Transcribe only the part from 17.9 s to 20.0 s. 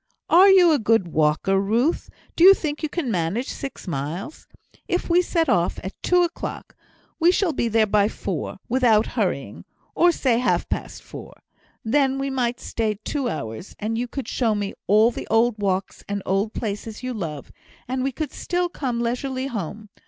we could still come leisurely home.